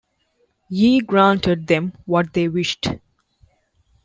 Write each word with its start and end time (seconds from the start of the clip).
Yhi 0.71 0.99
granted 1.05 1.67
them 1.67 1.93
what 2.05 2.33
they 2.33 2.47
wished. 2.47 2.87